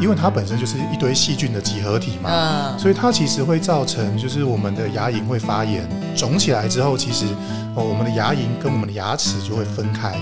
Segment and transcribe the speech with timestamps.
[0.00, 7.26] 因为它本身就是一堆细菌的集合体嘛，所以它其实会造成就是我们的牙龈会发炎，肿起来之后，其实
[7.74, 10.12] 哦我们的牙龈跟我们的牙齿就会分开，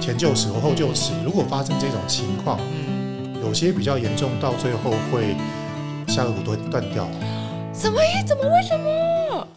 [0.00, 2.58] 前臼齿和后臼齿，如果发生这种情况，
[3.42, 5.36] 有些比较严重，到最后会
[6.06, 7.08] 下颌骨都断掉。
[7.72, 8.26] 什么意？
[8.26, 8.44] 怎么？
[8.44, 9.48] 为什么？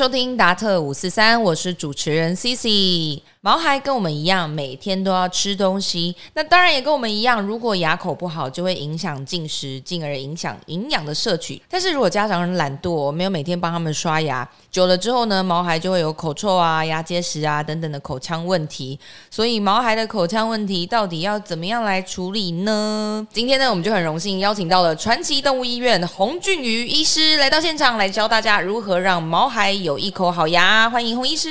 [0.00, 3.22] 收听达特五四三，我是主持人 C C。
[3.42, 6.14] 毛孩跟我们一样，每天都要吃东西。
[6.34, 11.58] 那当然也跟我们一样，如果牙口不好，就会影响进食，进而影响营养的摄取。
[11.66, 19.00] 但是如果家长很懒惰，没有每天帮他们刷牙，久了之后呢，毛孩就会有口臭啊、牙结石啊等等的口腔问题。
[19.30, 23.26] 所以毛孩的口腔问题到底要怎么样来处理呢？
[23.32, 30.90] 今天呢，我们就很荣幸邀请到了传奇动物医院洪俊宇医师来到现场，来教大家如何让毛孩有一口好牙。
[30.90, 31.48] 欢迎洪医师。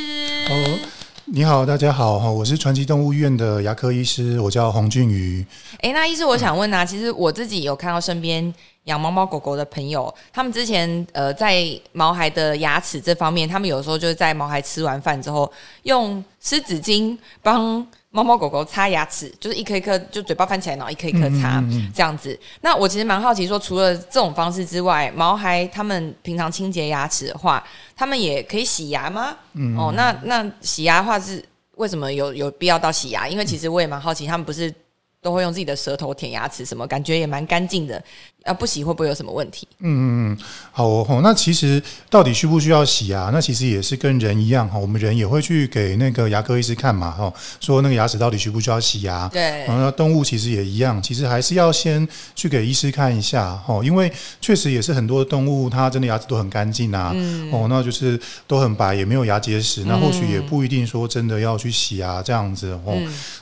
[1.31, 5.45] 你好，大家好哈，我是传奇动物医院的牙科医师，我叫洪俊宇。
[5.81, 8.51] 哎，那医师，我想问啊，其实我自己有看到身边
[8.85, 15.49] 养猫猫狗狗的朋友，他们之前呃在毛孩的牙齿这方面，他们有时候就是在毛孩吃完饭之后，
[15.83, 17.85] 用湿纸巾帮。
[18.11, 22.37] 猫猫狗狗擦牙齿，就是一颗一颗，就嘴巴翻起来，然后一颗一颗擦这样子。
[22.61, 27.63] 那我其实蛮好奇，说除了这种方式之外，毛孩他们平常清洁牙齿的话，
[27.95, 29.35] 他们也可以洗牙吗？
[29.77, 31.43] 哦，那那洗牙的话是
[31.75, 33.27] 为什么有有必要到洗牙？
[33.27, 34.73] 因为其实我也蛮好奇，他们不是
[35.21, 38.03] 都会用自己的舌头舔牙齿，什么感觉也蛮干净的。
[38.45, 39.67] 啊，不洗会不会有什么问题？
[39.79, 40.37] 嗯嗯嗯，
[40.71, 41.19] 好哦。
[41.21, 43.29] 那其实到底需不需要洗牙？
[43.33, 49.27] 那其实也是跟人一样哈，我们人也会去给那个牙科医师看嘛哈，说那个牙齿到底需不需要洗牙？
[49.27, 49.65] 对。
[49.67, 57.13] 那动物其实也一样，其实还是要先去给医师看一下哈，因为确实也是很多动物它真的牙齿都很干净啊，
[57.51, 62.97] 哦，那就是都很白，也没有牙结石，那或许也不一定说真的要去洗牙这样子哦。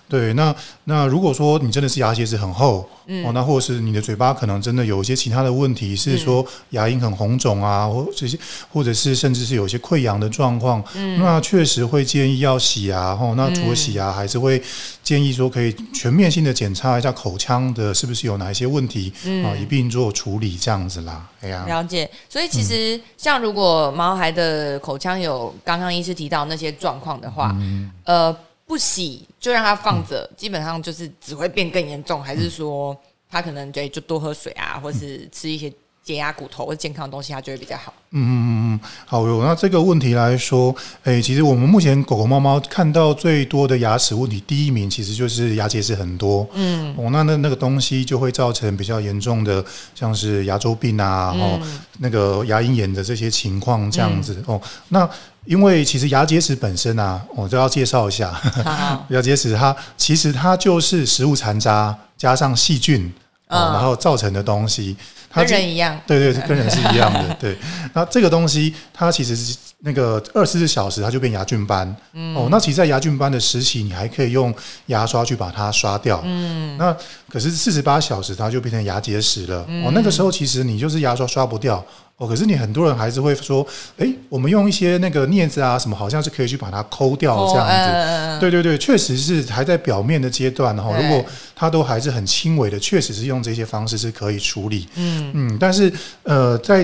[0.10, 2.90] 对，那那如果说你真的是牙结石很厚
[3.24, 4.87] 哦，那或者是你的嘴巴可能真的。
[4.88, 8.38] 有一些其他的问题是说牙龈很红肿啊，或这些，
[8.72, 10.84] 或者是甚至是有些溃疡的状况，
[11.20, 13.16] 那确实会建议要洗牙。
[13.16, 14.62] 吼，那除了洗牙，还是会
[15.04, 19.14] 建议说可以全面性的检查一下口腔的是不是有哪一些问题
[19.46, 21.28] 啊，一并做处理这样子啦。
[21.42, 22.10] 哎呀，了解。
[22.28, 27.56] 所以其实像如果毛孩的口腔有刚刚医师提到那些状况的话，
[28.04, 32.96] 呃，不洗就让它放着，基本上就是只会变更严重，还是说？
[33.38, 35.72] 他可能对就多喝水啊，或是吃一些
[36.04, 37.94] 解压骨头或健康的东西，他就会比较好。
[38.12, 39.44] 嗯嗯嗯嗯，好哟。
[39.44, 46.48] 那这个问题来说，诶，其实我们目前狗狗、猫猫看到最多的牙齿问题，第一名其实就是牙结石很多。
[46.54, 51.60] 嗯，哦，那那那个东西就会造成比较严重的，像是牙周病啊，哦，
[52.00, 54.44] 那个牙龈炎的这些情况这样子。
[54.48, 54.60] 哦，
[54.90, 55.08] 那
[55.46, 58.34] 因为其实牙结石本身啊，我都要介绍一下。
[59.12, 61.96] 牙结石它其实它就是食物残渣。
[62.18, 63.14] 加上细菌，
[63.48, 64.96] 然后造成的东西，
[65.30, 67.58] 它跟人一样，对对，跟人是一样的， 对。
[67.94, 71.88] 那这个东西，它其实是那个二十四小时，它就变牙菌斑。
[72.36, 74.54] 哦，那其实，在牙菌斑的时期，你还可以用
[74.88, 76.22] 牙刷去把它刷掉。
[76.26, 76.96] 嗯，那
[77.30, 79.62] 可是四十八小时，它就变成牙结石了。
[79.84, 81.84] 哦，那个时候其实你就是牙刷刷不掉。
[82.18, 83.66] 哦，可是你很多人还是会说，
[83.98, 88.40] 哎，我们用一些那个镊子啊，什么好像是可以去把它抠掉这样子。
[88.40, 90.92] 对对对，确实是还在表面的阶段哈。
[91.00, 91.24] 如果
[91.56, 94.88] 它都还是很轻微的，确实是用这些方式是可以处理。
[94.96, 96.84] 嗯嗯，但是呃，在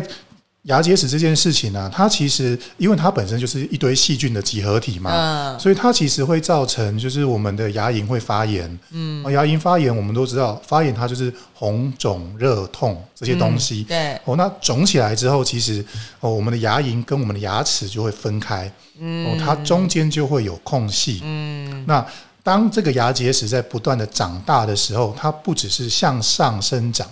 [0.64, 8.80] 牙结石这件事情呢，它其实因为它本身就是一堆细菌的集合体嘛，所以它其实会造成就是我们的牙龈会发炎。
[8.92, 13.84] 嗯，牙龈发炎我们都知道，发炎它就是红肿热痛这些东西。
[13.84, 15.84] 对，哦，那肿起来之后，其实
[16.22, 18.72] 哦，我们的牙龈跟我们的牙齿就会分开。
[19.00, 21.20] 嗯，哦，它中间就会有空隙。
[21.24, 22.06] 嗯，那。
[22.44, 27.08] 当这个牙结石在不断的长大的时候，它不只是向上生长，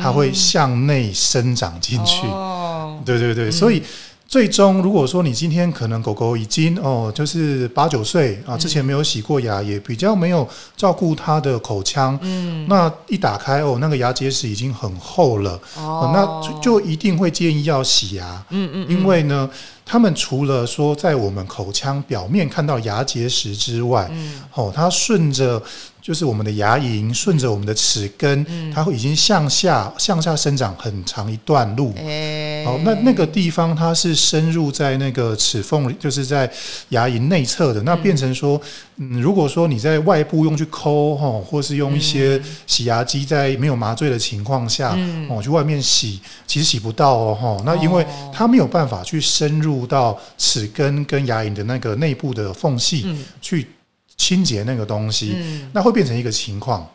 [0.00, 2.26] 它会向内生长进去。
[3.04, 3.82] 对对对，所以。
[4.30, 19.48] 最终，如果说你今天可能狗狗已经哦，就是八九岁啊，之前没有洗过牙，也比较没有照顾它的口腔，嗯，那一打开哦，那个牙结石已经很厚了，哦，那就一定会建议要洗牙，嗯嗯，因为呢，
[19.88, 25.60] 他们除了说在我们口腔表面看到牙结石之外，嗯，哦，它顺着。
[26.08, 31.92] 就是我们的牙龈顺着我们的齿根，它会已经向下向下生长很长一段路。
[31.98, 36.50] 哎、好，那那个地方它是深入在那个齿缝里，就是在
[36.88, 37.82] 牙龈内侧的。
[37.82, 38.58] 那变成说，
[38.96, 44.96] 嗯，如果说你在外部用去抠哈，或是用一些洗牙机在没有麻醉的情况下，
[45.28, 47.62] 哦，去外面洗，其实洗不到哦哈。
[47.66, 53.66] 那因为它没有办法去深入到齿根跟牙龈的那个内部的缝隙去
[54.18, 56.86] 清洁那个东西，嗯，那会变成一个情况，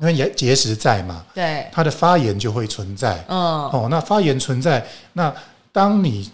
[0.00, 3.24] 因为结结石在嘛，对，它的发炎就会存在。
[3.28, 3.38] 嗯，
[3.70, 5.32] 哦，那发炎存在，那
[5.70, 6.28] 当你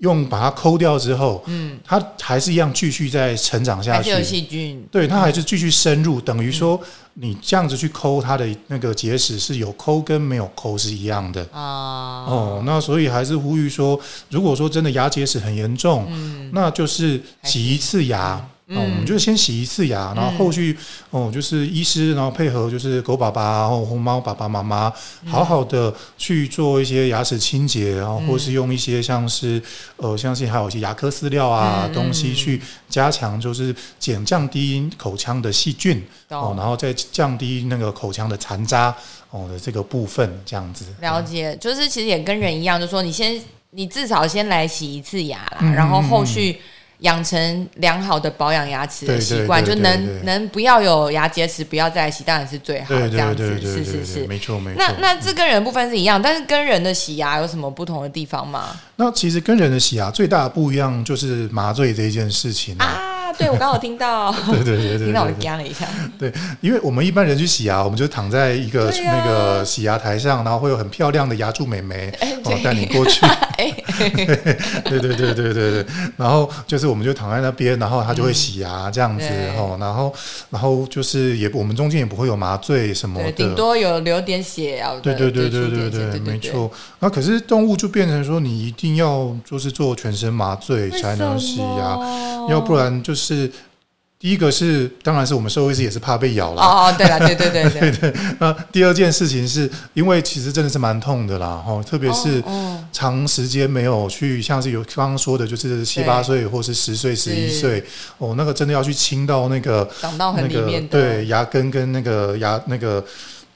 [0.00, 6.78] 用把它抠掉之后，嗯，它还是一样继续在成长下还是有去，细菌，对，它还是继续深入，等于说
[7.14, 11.40] 你这样子去抠它的那个结石是有抠跟没有抠是一样的。
[11.52, 13.98] 啊，哦，那所以还是呼吁说，
[14.30, 16.50] 如果说真的牙结石很严重，嗯。
[16.52, 18.44] 那就是洗一次牙。
[18.70, 20.76] 哦，我们就是先洗一次牙，然后后续
[21.10, 24.92] 哦，就是医师，然后配合就是狗爸爸，然后红猫爸爸妈妈，
[25.26, 29.60] 好好的去做一些牙齿清洁，然后或是用一些像是
[29.96, 38.94] 呃，相信还有一些牙科饲料啊东西去加强，就是减降低口腔的细菌哦，然后再降低那个口腔的残渣
[39.30, 40.84] 哦的这个部分，这样子。
[41.00, 43.40] 了解，就是其实也跟人一样，就说你先，
[43.70, 46.60] 你至少先来洗一次牙啦，嗯然后后续
[47.00, 52.88] 养成良好的保养牙齿的习惯，就能能不要有牙结石，不要再洗，当然是最好。
[52.88, 54.26] 对这样对子，是是是。
[54.26, 54.78] 没错没错。
[54.78, 58.76] 那那这跟人的部分是一样，但是跟人的洗牙有什么不同的地方吗？
[58.96, 63.09] 那其实跟人的洗牙最大的不一样就是麻醉这一件事情啊。
[63.30, 65.86] 啊，对我刚好听到， 对对对对听到我就干了一下。
[66.18, 72.12] 对，因为我们一般人去洗牙，我们就躺在一个啊那个洗牙台上，然后会有很漂亮的牙柱美眉
[72.44, 73.24] 哦带你过去。
[73.60, 73.70] 哎，
[74.84, 75.86] 对对对对对对，
[76.16, 80.12] 然后就是我们就躺在那边，然后他就会洗牙这样子对哦，然后
[80.48, 84.92] 然后就是也我们中间也不会有麻醉什么，的，顶多有流点血啊。
[85.02, 86.38] 对对对对出对对，没。
[86.38, 86.70] 错。
[87.00, 91.98] 那可是动物就变成说，你一定要就是做全身麻醉才能洗牙，
[92.48, 93.19] 要不然就是
[94.18, 96.60] 第一个是，当然是我们社会师也是怕被咬了。
[96.60, 107.82] 哦哦，对了，对对对 对，对，那第二件事情是因为其实真的是蛮痛的啦，哈，特别是哦长时间没有去，像是有刚刚说的，就是七八岁或是十岁、十一岁，
[108.18, 113.02] 哦，那个真的要去清到那个长到那个很里面的，对牙根跟那个牙那个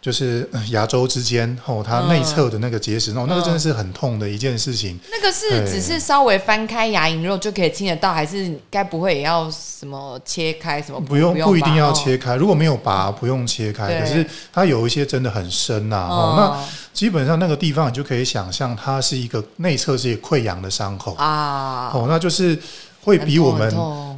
[0.05, 5.01] 就是呃牙周之间哦，它内侧的那个结石，哦，那个真的是很痛的一件事情。
[5.11, 11.01] 那个是只是稍微翻开牙龈肉就可以听得到，还是该不会也要什么切开什么？
[11.01, 13.99] 不用不一定要哦切开，如果没有拔，不用切开。
[13.99, 14.23] 可是
[14.53, 21.15] 它有一些真的很深呐、哦，那哦基本上那个地方你就可以想象，它是一个内侧是一个溃疡的伤口。
[21.15, 22.59] 啊，哦，那就是
[23.01, 23.75] 会比我们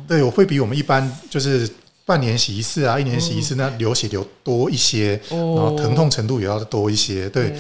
[0.09, 1.71] 对我会比我们一般就是
[2.07, 7.29] 半年洗一次啊，一年洗一次，那流血流多一些，哦然后疼痛程度也要多一些。
[7.31, 7.53] 对，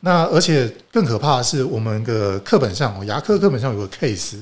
[0.00, 4.36] 那而且更可怕的是，我们的课本上，哦牙科课本上有个 case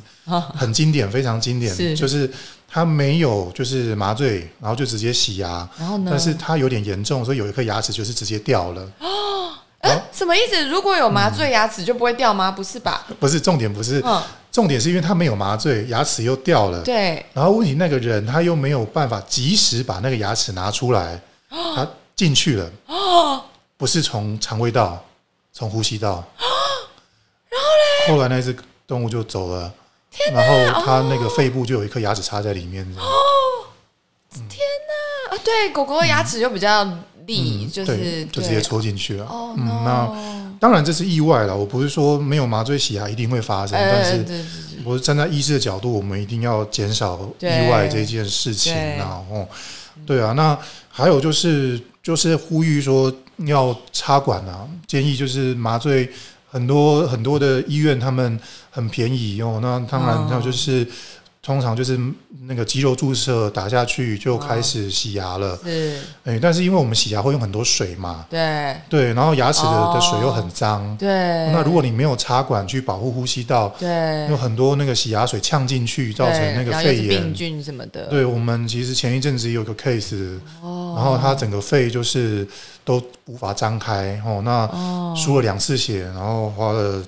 [0.57, 2.29] 很经典，非常经是典，就是
[2.69, 6.11] 他没有就是麻醉，然后就直接洗牙，然后呢？
[6.11, 8.91] 但是他有点严重，所以有一颗牙齿就是直接掉了。
[9.79, 10.67] 哎，什么意思？
[10.69, 12.51] 如果有麻醉，牙齿就不会掉吗？
[12.51, 13.07] 不是吧？
[13.21, 14.21] 不是重点，不是嗯，
[14.55, 16.81] 重点，是因为他没有麻醉，牙齿又掉了。
[16.85, 21.21] 对，然后问题那个人他又没有办法及时把那个牙齿拿出来，
[21.51, 21.85] 他
[22.15, 22.71] 进去了，
[23.77, 25.05] 不是从肠胃道，
[25.53, 26.23] 从呼吸道。
[27.51, 27.67] 然后
[28.07, 28.57] 嘞，后来那只
[28.87, 29.75] 动物就走了，
[30.33, 32.87] 然后它那个肺部就有一颗牙齿插在里面。
[32.95, 33.09] 这样。
[35.31, 36.85] 啊，对，狗狗的牙齿就比较
[37.27, 39.25] 利，就是嗯对，就直接戳进去了。
[39.27, 44.25] 哦嗯那当然这是意外了，我不是说没有麻醉洗牙一定会发生，但呃，是
[44.85, 49.21] 我是站在医师的角度，我们一定要减少意外这件事情然啊。
[49.31, 49.47] 哦，
[50.07, 50.57] 对啊，那
[50.89, 53.13] 还有就是就是呼吁说
[53.47, 56.09] 要插管啊，建议就是麻醉
[56.51, 60.87] 很多很多的医院他们很便宜哦，那当然哦那就是。
[61.45, 62.01] 通常就是
[62.47, 68.75] 那个肌肉注射打下去就开始洗牙了，是，哎、但是因为我们洗牙会用很多水嘛，对。
[68.89, 69.93] 对，然后牙齿的、哦。
[69.95, 71.09] 的水又很脏，对。
[71.53, 74.27] 那如果你没有插管去保护呼吸道，对。
[74.31, 77.23] 有很多那个洗牙水呛进去，造成那个肺炎。
[77.23, 77.35] 病。
[77.35, 80.95] 菌什么的，对我们其实前一阵子也有个 case，、哦。
[80.97, 82.47] 然后他整个肺就是
[82.85, 87.03] 都无法张开哦，那哦，输了两次血，然后花了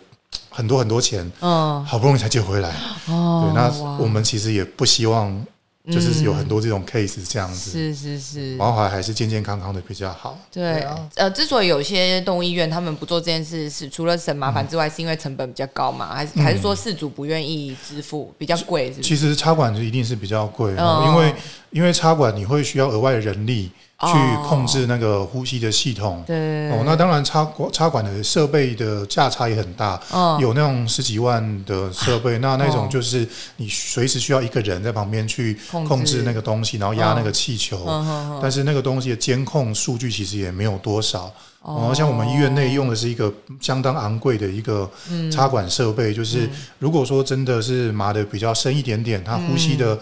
[0.57, 2.75] 很多很多钱，嗯，好不容易才救回来。
[3.09, 5.45] 哦对，那我们其实也不希望
[5.91, 10.39] 就是有很多这种 case 这样子，是是是，毛孩还是健健康康的比较好。
[10.51, 11.09] 对，啊。
[11.17, 18.91] 呃，之所以有些动物医院他们不做这件事，是除了省麻嗯烦之外，是因为成本比较高嘛，还是、还是说事主不愿意支付，比较贵？
[19.03, 21.35] 其实插管就一定是比较贵、哦哦，因为
[21.71, 26.23] 因为插管你会需要额外的人力，去控制那个呼吸的系统。
[26.27, 26.71] 对。
[26.71, 32.89] 哦，那当然插管插管的设备的价差也很大，嗯有那种十几万的设备，那那种哦。
[32.91, 33.27] 就是
[33.57, 37.87] 你随时需要一个人在旁边去控制那个东西，然后压那个气球。
[38.43, 41.33] 但是那个东西的监控数据其实也没有多少。
[41.63, 41.89] 哦。
[41.91, 45.31] 哦，像我们医院内用的是一个相当昂贵的一个嗯。
[45.31, 46.49] 插管设备，就是
[46.79, 49.99] 如果说真的是麻的比较深一点点，它呼吸的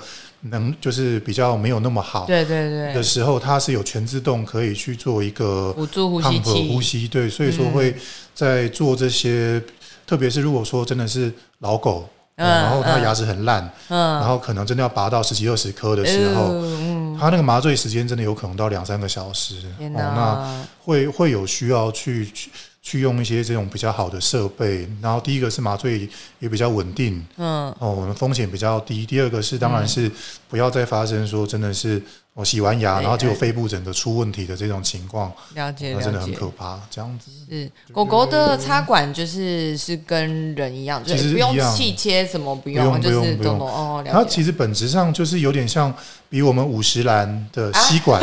[0.51, 7.95] 能就是比较没有那么好对对对，的时候，它是有全自动可以去做一个辅助呼吸器，呼吸，对，所以说会
[8.35, 9.63] 在做这些，
[10.07, 22.51] 特别是如果说真的是老狗，嗯然后它嗯牙齿很烂，嗯，然后可能真的要拔到十几二十颗的时候，嗯，它那个麻醉时间真的有可能到两三个小时，天哦，那哪，会会有需要去去
[22.87, 26.07] 去用一些这种比较好的设备，然后第一个是麻醉
[26.39, 29.07] 也比较稳定，嗯，哦，我们风险比较低。
[29.07, 30.11] 第二个是，当然是
[30.51, 32.01] 不要再发生说真的是
[32.35, 36.21] 我洗完牙，然后结果肺部整个出问题的这种情况，了解那真的。
[36.21, 36.81] 很可怕。
[36.91, 44.05] 这样子，是狗狗的插管就是是跟人一样，就是不用气切什么不不用就是不用不用懂懂哦。
[44.11, 45.95] 它其实本质上就是有点像
[46.29, 48.21] 比我们五十岚的吸管，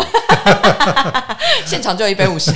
[1.65, 2.51] 现场就有一杯五十，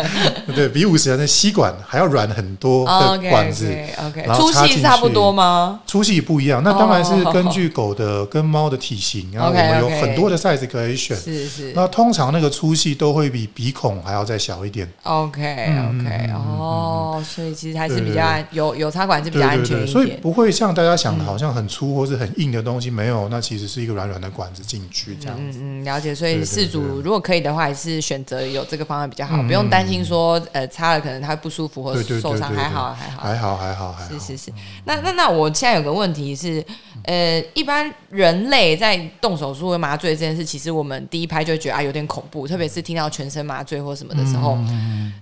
[0.54, 3.66] 对比五十岚的吸管还要软很多的管子。
[4.06, 5.80] OK，粗细差不多吗？
[5.86, 11.16] 粗细不一样，那当然是哦根据狗的跟猫的体型，然后我们有很多的 size 可以选。
[11.16, 14.90] 是是那通常那个粗细都会比鼻孔还要再小一点。
[15.02, 20.14] ，OK 嗯 OK，哦，所以其实还是比较安有有插管是比较安全一点，所以。
[20.22, 25.58] 不会像大家想的好像很粗或是很硬的东西，没有，那其实是一个软软的管子进去这样子。
[25.60, 26.14] 嗯嗯，了解。
[26.14, 33.22] 所以事主如果可以的话，还是选择有这个方案比较好，嗯不用担心说呃插了可能它不舒服或受伤，还好还好。
[33.22, 34.10] 还好还好还好。
[34.10, 34.52] 是是是，
[34.84, 36.64] 那那那我现在有个问题是，
[37.04, 44.58] 呃，一般人类在动手术和麻醉这件事，其实我们第一拍就会觉得啊有点恐怖，特别是听到全身麻醉或什么的时候，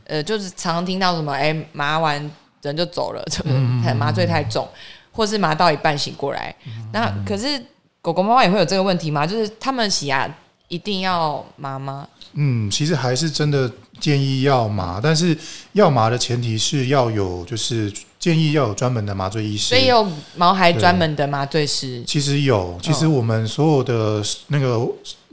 [0.05, 2.31] 呃，就是常常听到什么哎麻完
[2.63, 3.51] 人就走了，就是
[3.83, 4.69] 太麻醉太重，
[5.11, 6.55] 或是麻到一半醒过来。
[6.93, 7.61] 那可是
[8.01, 9.27] 狗狗、猫猫也会有这个问题吗？
[9.27, 10.33] 就是他们洗牙
[10.69, 12.09] 一定要麻吗？
[12.35, 13.71] 嗯，其实还是真的
[14.01, 15.37] 建议要麻，但是
[15.73, 19.71] 要麻的前提是要有，就是建议要有专门的麻醉医师。
[19.71, 22.05] 所以有毛孩专门的麻醉师。
[22.07, 24.81] 其实有，其实我们所有的那个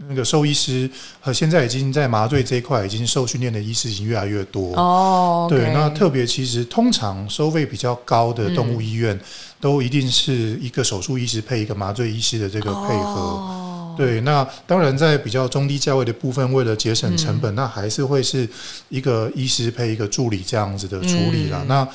[0.08, 4.74] 那个兽医师和现在已经在麻醉这一块已经受训练的医师已经越来越多。
[4.74, 9.20] 哦对那特别其实通常收费比较高的动物医院，
[9.62, 13.22] 都一定是一个手术医师配一个麻醉医师的这个配合。
[13.22, 13.66] 哦
[13.98, 18.48] 对，那当然在比较中低价位的部分，为了节省成嗯本，那还是会是
[18.88, 21.60] 一个医师配一个助理这样子的处理啦。
[21.64, 21.88] 嗯那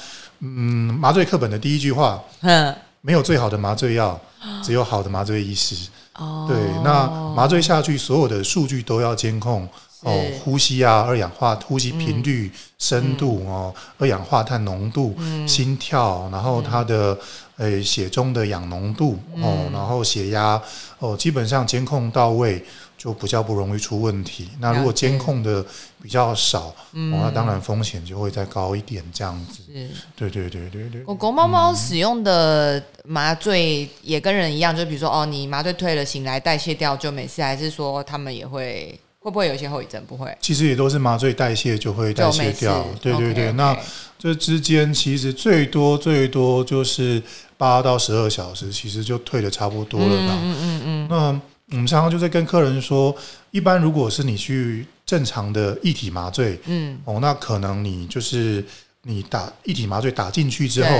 [0.44, 4.20] 嗯，麻醉课本的第一句话，嗯，没有最好的麻醉药，
[4.62, 5.74] 只有好的麻醉医师。
[6.16, 6.46] 哦。
[6.46, 9.66] 对，那麻醉下去，所有的数据都要监控
[10.00, 15.48] 哦呼吸啊，二氧化呼吸频率、深度哦，二氧化碳浓度、嗯。
[15.48, 17.18] 心跳，然后它的
[17.56, 19.42] 呃血中的氧浓度嗯。
[19.42, 20.60] 哦，然后血压
[20.98, 22.62] 哦，基本上监控到位。
[22.96, 24.48] 就比较不容易出问题。
[24.60, 25.62] 那如果监控的
[26.04, 29.62] 比较少，哦，那当然风险就会再高一点，这样子。
[29.72, 31.00] 是对对对对对。
[31.00, 40.04] 狗狗、猫猫使用的麻醉也跟人一样，就比如说哦，你麻醉退了，醒来代谢掉就没事，还是说他们也会会不会有一些后遗症？
[40.06, 42.84] 不会，其实也都是麻醉代谢就会代谢掉，。
[43.00, 43.50] 对对对。
[43.52, 43.74] 那
[44.18, 47.22] 这之间其实最多最多就是
[47.56, 50.38] 八到十二小时，其实就退的差不多了啦。
[50.42, 53.16] 嗯嗯嗯那我们常常就在跟客人说，
[53.52, 57.00] 一般如果是你去正常的一体麻醉，嗯。
[57.04, 58.64] 哦，那可能你就是
[59.06, 60.90] 你打一体麻醉打进去之后，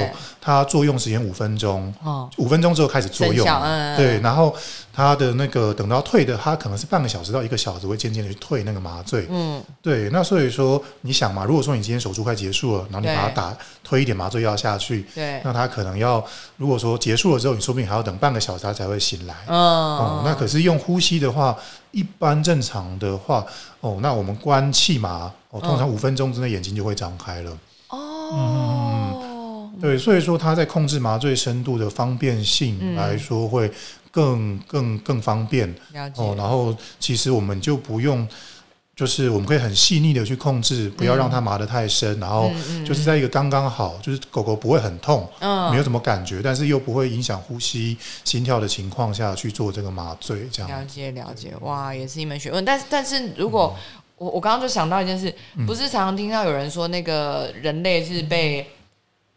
[0.41, 3.47] 它作用时间五分钟，嗯，哦，五分钟之后开始作用。
[3.97, 4.55] 对，然后
[4.93, 16.25] 它的那个等到退的，它可能是半个小时到一个小时会渐渐的去退那个麻醉，嗯，对，那所以说你想嘛，如果说你今天手术快结束了，然后你把它打推一点麻醉药下去，对，那它可能要
[16.59, 19.35] 如果说结束了之后，你说不定还要等半个小时它才会醒来。
[19.47, 21.57] 嗯，哦，那可是用呼吸的话，
[21.91, 23.45] 一般正常的话，
[23.81, 25.79] 哦，那我们关气麻，哦，通嗯。
[25.79, 27.51] 常五分钟之内眼睛就会张开了。
[28.33, 32.95] 哦，对，所以说它在控制麻醉深度的方便性嗯。
[32.95, 33.71] 来说，会
[34.11, 35.69] 更更更方便。
[36.17, 38.27] 哦，然后其实我们就不用，
[38.97, 42.51] 就是我们可以很细腻的去控制，不要让它麻得太深，然后
[42.85, 45.71] 就是在一个刚刚好，就是狗狗不会很痛，嗯。
[45.71, 50.71] 没有什么感觉，但是又不会影响呼吸、心跳的情况下去做这个麻醉，这样。
[50.71, 50.85] 了。
[50.87, 52.65] 解了解，哇，也是一门学问。
[52.65, 53.77] 但是但是如果、
[54.17, 55.35] 我我刚刚就想到一件事，
[55.67, 58.67] 不是常常听到有人说那个人类是被，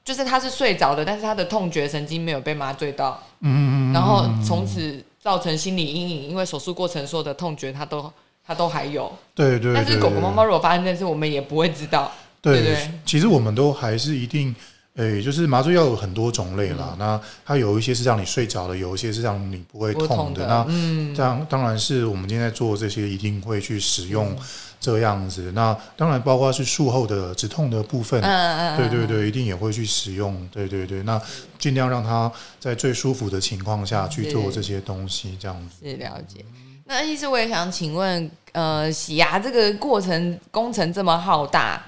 [0.06, 8.12] 就是他是睡着的，但是他的痛觉神经没有被麻醉到，嗯嗯嗯，然后从此造成心理阴影，因为手术过程所有的痛觉他都
[8.46, 9.12] 他都还有。
[9.36, 12.12] 对对，但是狗狗、猫猫如果发生这件事，我们也不会知道。
[12.40, 14.56] 对对对其实我们都还是一定，
[14.96, 16.96] 诶、就是麻醉药有很多种类啦。
[16.98, 20.48] 那它有一些是让你睡着的，有一些是让你不会痛的痛的。
[20.48, 24.34] 那嗯，这样当然是我们今天在做这些，一定会去使用
[24.80, 25.52] 这样子。
[25.54, 30.48] 那当然包括是术后的止痛的部分，嗯嗯嗯，对对对，一定也会去使用。
[30.52, 31.22] 对对对，那
[31.58, 35.88] 尽量让他在最舒服的情况下去做这些东西，这样子。
[35.88, 36.46] 是了解。
[36.86, 41.86] 那医师，我也想请问，呃，洗牙这个过程工程这么浩大，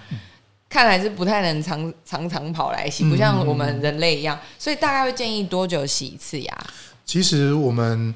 [0.68, 6.68] 看来是不太能常常常跑来洗，不像我们人类一样，所以大概会建议多久洗一次牙？
[7.06, 8.14] 其实我们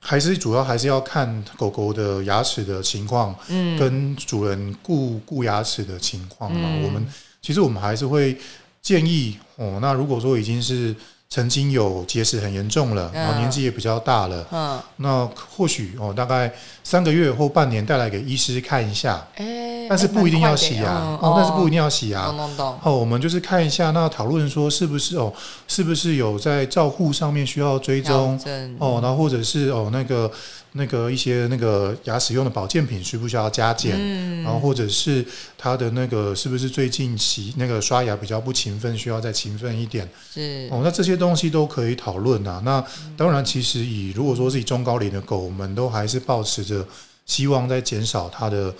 [0.00, 6.68] 还是主要还是要看狗狗的牙齿的情况，嗯，跟主人顾顾牙齿的情况嘛。
[6.70, 7.06] 嗯我们
[7.42, 8.36] 其实我们还是会
[8.82, 10.94] 建议哦，那如果说已经是
[11.30, 13.20] 曾经有结石很严重了，嗯。
[13.20, 16.50] 然后年纪也比较大了，嗯，那或许哦大概
[16.82, 22.36] 三个月或半年带来给医师看一下，哎、但是不一定要洗牙嗯哦，但是不一定要洗牙懂。
[22.38, 25.30] 懂懂，哦，我们就是看一下，那讨论说是不是哦，
[25.66, 28.40] 是不是有在照护上面需要追踪？
[28.78, 30.30] 哦，然后或者是哦那个
[30.72, 35.24] 那个一些那个牙齿用的保健品需不需要加减，嗯然后或者是
[35.56, 42.62] 他的那个是不是最近洗那个刷牙比较不勤奋，需要再勤奋一点是哦，那这些东西都可以讨论啊。
[42.64, 42.84] 那
[43.16, 46.86] 当然，其实以如果说是以中高龄的狗，我们都还是保持着
[47.26, 48.74] 希望在减少它的。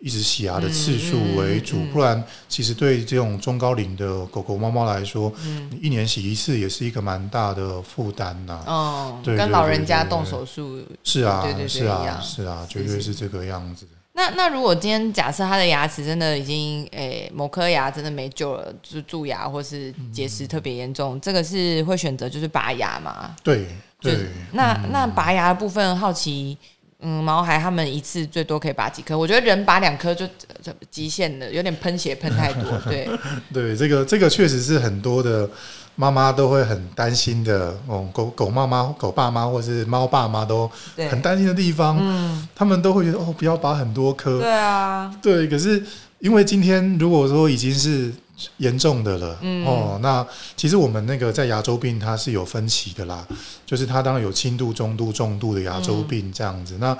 [0.00, 8.62] 一直洗牙的次数为主，嗯嗯嗯不然其实对这种中高龄的狗狗、猫猫来说，嗯你一年洗一次也是一个蛮大的负担呐。
[8.66, 10.82] 哦，对对跟老人家动手术。
[11.04, 13.86] 是啊对对，对是啊，是啊，绝对是这个样子。
[14.12, 23.34] 那那如果今天假设他的牙齿真的已经诶、某颗牙真的没救了，就是蛀牙或是结石特别严重，这个是会选择就是拔牙吗？
[23.44, 23.66] 对
[24.00, 26.58] 就对，那、嗯那拔牙的部分，好奇，
[27.02, 29.16] 嗯，毛孩他们一次最多可以拔几颗？
[29.16, 30.26] 我觉得人拔两颗就
[30.62, 32.62] 就极限了，有点喷血喷太多。
[32.84, 33.08] 对，
[33.52, 35.48] 对，这个这个确实是很多的
[35.96, 40.70] 妈妈都会很担心的哦，狗狗妈妈、狗爸妈或是猫爸妈都，
[41.10, 44.38] 很担心的地方，嗯，他们都会觉得哦，不要拔很多颗。
[44.38, 45.82] 对啊，对，可是
[46.18, 48.12] 因为今天如果说已经是
[48.58, 53.26] 严重的了，嗯哦，那其实我们那个在牙周病它是有分歧的啦，
[53.66, 56.76] 就是它当然有轻度、中度、重度的牙周病这样子。
[56.80, 56.96] 那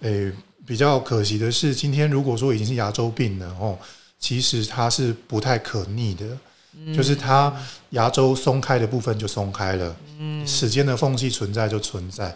[0.00, 0.32] 诶、
[0.66, 3.78] 比较可惜的是，今天如果说已经是牙周病了哦，
[4.18, 6.24] 其实它是不太可逆的。
[6.94, 7.52] 就是它
[7.90, 12.34] 牙周松开的部分就松开了，嗯，齿间的缝隙存在就存在。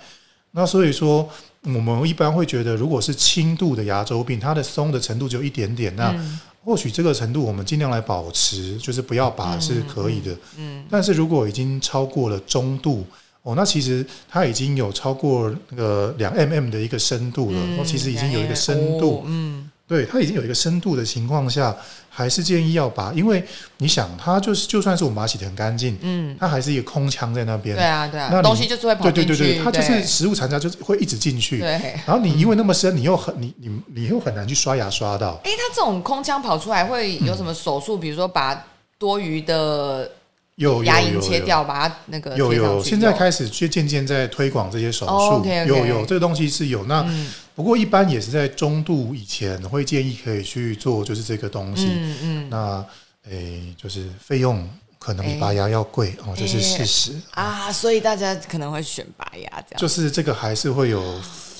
[0.50, 1.26] 那所以说，
[1.62, 10.36] 我们一般会觉得，如果是轻度的牙周病，它的松的程度只有一点点，那嗯或许这个程度我们尽量来保持，就是不要拔是可以的。
[10.56, 13.04] 嗯，但是如果已经超过了中度，
[13.42, 21.76] 哦，那其实它已经有超过那个两 mm 的一个深度了，嗯哦，其实已经有一个深度，哦嗯，对，它已经有一个深度的情况下，
[22.16, 23.44] 还是建议要拔，因为
[23.78, 31.72] 你想，它就是就算是我们把它洗得很干净，嗯，它还是一个空腔在那边，对啊，对啊，那你东西就是会跑进去，对对对对，它就是食物残渣就是会一直进去，对。
[32.06, 37.98] 然后你因为那么深，你又很你你你又很难去刷牙刷到，哎、它这种空腔跑出来会有什么手术？
[37.98, 38.64] 比如说把
[38.96, 40.08] 多余的
[40.56, 46.84] 有有牙龈有有切掉，把它那个有有，现在开始去渐渐在推广这些手术，有有这个东西是有。
[46.84, 51.86] 那、嗯不过一般也是在中度以前会建议可以去做，就是这个东西。
[51.88, 52.84] 嗯嗯那
[53.30, 57.12] 诶、就是费用可能比拔牙要贵、哦，这是事实。
[57.30, 59.78] 啊，所以大家可能会选拔牙这样。
[59.78, 61.00] 就是这个还是会有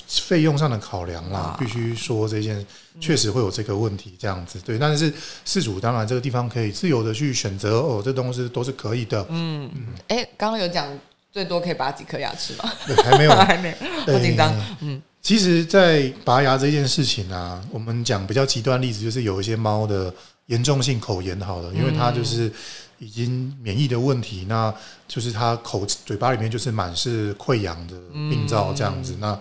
[0.09, 2.65] 费用上的考量啦啊，必须说这件
[3.01, 4.59] 确实会有这个问题这样子。
[4.65, 5.13] 对，但是
[5.45, 9.27] 事主当然这个地方可以自由的去选择哦，这东西都是可以的。
[9.31, 9.71] 嗯，
[10.09, 10.87] 哎、刚刚有讲
[11.33, 12.73] 最多可以拔几颗牙齿吗？
[12.87, 14.55] 对，还没有 还没有，好紧张。
[14.81, 20.13] 嗯其实，在拔牙这件事情啊，我们讲比较极端例子，就是有一些猫的
[20.49, 22.53] 严重性口炎好了，因为它就是
[22.99, 24.71] 已经免疫的问题，那
[25.09, 29.17] 就是它口嘴巴里面就是满是溃疡的病灶这样子。
[29.19, 29.35] 那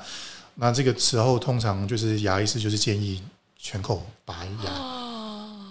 [0.56, 3.22] 那这个时候，通常就是牙医师就是建议
[3.58, 4.72] 全口拔牙，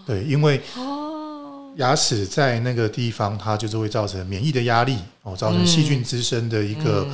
[0.06, 7.06] 对，因为哦，牙齿在那个地方，它就是会造成免疫的压力哦，造成细菌滋生的一个。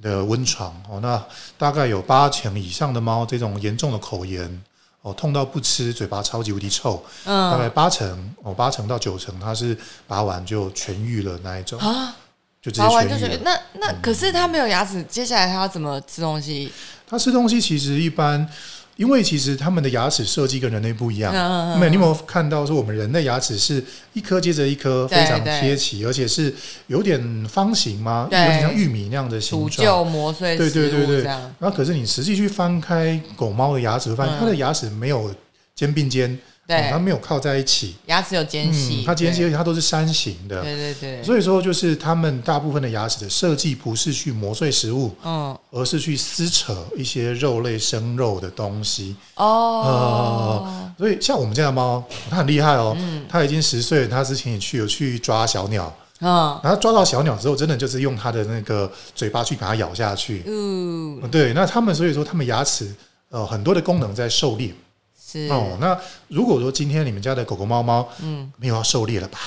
[0.00, 1.22] 的温床哦，那
[1.58, 4.62] 大概有八成以上的猫这种严重的口炎
[5.02, 9.76] 哦，痛到不吃，嘴巴超级无敌臭，大概嗯八成哦，八成到九成它是
[10.08, 12.16] 拔完就痊愈了那一种，啊，
[12.62, 13.30] 就直接拔完就痊愈了。
[13.32, 16.70] 是那那可是他没有牙齿，接下来他要怎么吃东西？
[17.06, 18.48] 它吃东西其实一般
[18.96, 21.32] 因为其实他们的牙齿设计跟人类不一样。
[21.34, 26.54] 嗯嗯嗯那你有没有看到说我们人类牙齿是一颗接着一颗，对非常对贴齐，而且是
[26.86, 28.28] 有点方形吗？
[28.30, 29.84] 有对点像玉米那样的形除状。
[29.84, 35.34] 旧磨碎对对食对对物这样，然后可是你实际去翻开狗猫的牙齿，会发现嗯它的牙齿没有
[35.74, 37.96] 肩并肩，哦它对，没有靠在一起。
[38.06, 40.62] 牙齿有间隙，嗯，它间隙，而且它都是山形的。
[40.62, 49.16] 对，对对对，所以说，就是他们大部分的牙齿的设计不是去磨碎食物，嗯，而是去撕扯一些肉类、生肉的东西。
[49.34, 52.94] 哦，所以，像我们家的猫，它很厉害哦。
[52.96, 60.42] 嗯它已经十岁了，它之前也去有去抓小鸟，嗯，然后抓到小鸟之后，真的就是用它的那个嘴巴去把它咬下去。
[60.46, 62.94] 嗯，对，那他们所以说，他们牙齿
[63.30, 64.72] 呃很多的功能在狩猎
[65.32, 65.76] 是，哦。
[65.80, 69.38] 那如果说今天你们家的狗狗、猫猫，嗯没有要狩猎了吧？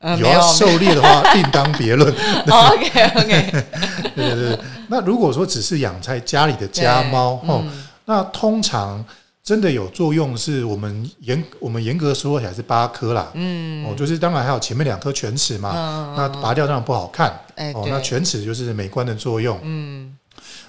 [0.00, 2.12] 嗯，有要狩猎的话， 另当别论。
[2.46, 3.64] OK OK，
[4.14, 4.58] 对对对。
[4.88, 9.02] 那如果说只是养在家里的家猫哦，嗯那通常
[9.42, 13.30] 真的有作用，是我们严我们严格说起来是八颗啦。
[13.32, 17.30] 嗯，哦，就是当然还有前面两颗犬齿嘛，嗯那拔掉当然不好看。
[17.74, 20.14] 哦那犬齿就是美观的作用，嗯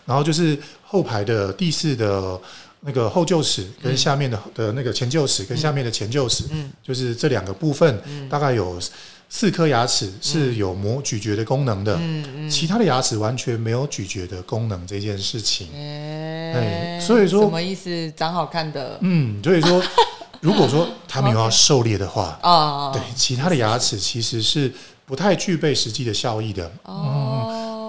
[0.05, 2.39] 然后就是后排的第四的
[2.85, 6.71] 那个后臼齿跟下面的的那个前臼齿跟下面的前臼齿，嗯。
[6.83, 8.79] 就是这两个部分，大概有
[9.27, 15.67] 四颗牙齿是有磨咀嚼的功能的，嗯嗯，其他的牙齿完全没有咀嚼的功能这件事情。
[15.73, 18.11] 哎哎所以说什么意思？
[18.11, 18.97] 长好看的？
[19.01, 19.83] 嗯，所以说，
[20.41, 24.71] 如果说他们有要狩猎的话，哦，对其他的牙齿其实是
[25.05, 26.71] 不太具备实际的效益的。
[26.83, 27.44] 哦，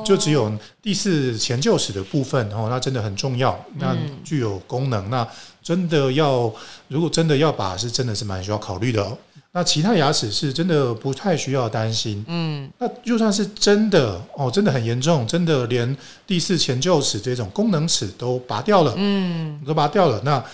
[0.06, 5.26] 就只有第四前臼齿的部分哦，那真的很重要，那嗯具有功能，那
[5.62, 6.52] 真的要
[6.88, 9.16] 如果真的要拔，是真的是蛮需要考虑的哦。
[9.52, 12.22] 那其他牙齿是真的不太需要担心。
[12.28, 20.44] 嗯那就算是真的哦，真的很严重，真的连第四前臼齿这种功能齿都拔掉了，嗯都拔掉了，那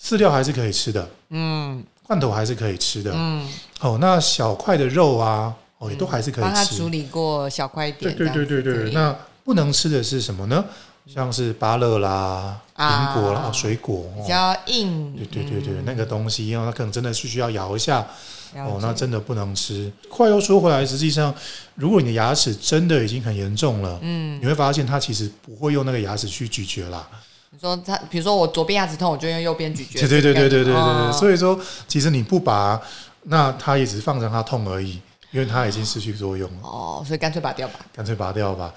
[0.00, 3.10] 饲料还是可以吃的，嗯罐头还是可以吃的。
[3.14, 3.48] 嗯，
[3.80, 6.50] 哦，那小块的肉啊，哦也都还是可以吃。
[6.50, 10.64] 帮他处理过小块点，对对对对，这样子可以那不能吃的是什么呢？
[11.12, 14.06] 像是芭乐啦、啊苹果啦、哦水果。
[14.16, 18.06] 哦比较硬，对对对对，嗯那个东西，因为它可能真的是需要咬一下
[18.54, 19.90] 哦，那真的不能吃。
[20.08, 21.34] 话又说回来，实际上，
[21.74, 27.04] 如果你的牙齿真的已经很严重了，嗯，你会发现它其实不会用那个牙齿去咀嚼啦。
[27.50, 32.80] 你说他，比如说我左边牙齿痛，我就用右边咀嚼，对对对对对对对所以说其实你不拔，
[33.24, 35.00] 那它也只是放着它痛而已，
[35.32, 37.74] 因为它已经失去作用了，哦，所以干脆拔掉吧。
[37.94, 38.72] 干脆拔掉吧。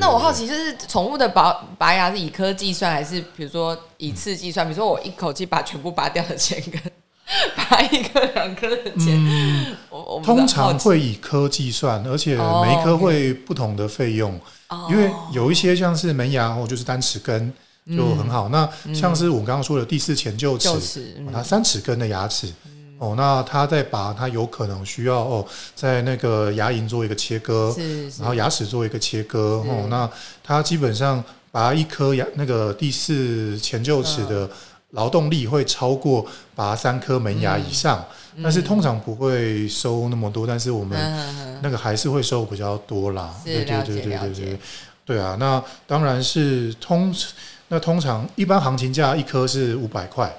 [0.00, 4.66] 那我好奇，就是宠物的拔拔牙是以颗计算，还是比如说以次计算？
[4.66, 6.80] 比如说我一口气把全部拔掉的钱跟
[7.56, 9.76] 拔一颗两颗的钱，
[10.22, 17.52] 通常会以颗计算，而且哦每一颗会不同的费用，哦因为有一些像是门牙哦，就是单齿根
[17.96, 18.48] 就很好。
[18.48, 22.52] 那像是我刚刚说的第四前臼齿，臼齿嗯哦它三齿根的牙齿。
[23.04, 28.20] 哦，那他在拔，他有可能需要哦，在那个牙龈做一个切割，是是。
[28.20, 29.62] 然后牙齿做一个切割。
[29.68, 30.08] 哦，那
[30.42, 34.28] 他基本上拔一颗牙那个第四前臼齿嗯。
[34.28, 34.50] 的
[34.94, 38.04] 劳动力会超过拔三颗门牙以上，
[38.40, 40.96] 但是通常不会收那么多，但是我们
[41.60, 43.34] 那个还是会收比较多啦。
[43.44, 44.58] 是对对对对对对，
[45.04, 47.12] 对啊，那当然是通
[47.66, 50.32] 那通常一般行情价一颗是五百块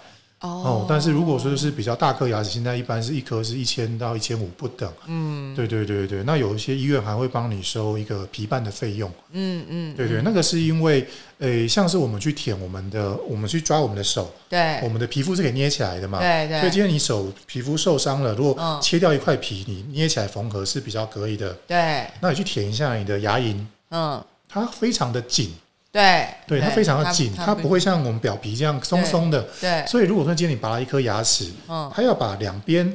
[0.46, 4.92] 哦哦，但是如果说是比较大颗牙齿，现在一般是一颗是一千到一千五不等。
[5.08, 9.12] 嗯对对对对，那有一些医院还会帮你收一个皮瓣的费用。
[9.32, 11.08] 嗯嗯，对对，那个是因为，
[11.40, 16.20] 诶，像是我们去舔我们的，我们去抓我们的手，对我们的皮肤是可以捏起来的嘛。
[16.20, 21.54] 对对，所以今天你手皮肤受伤了，如果嗯切掉一块皮，你捏起来缝合是比较可以的。
[21.68, 23.56] 对那你去舔一下你的牙龈，
[23.90, 25.54] 嗯它非常的紧，
[25.96, 29.42] 对对它非常的紧，它不会像我们表皮这样松松的。
[29.62, 32.86] 对所以如果说今天你拔了一颗牙齿，嗯它要把两边